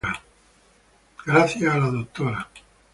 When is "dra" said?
1.91-2.47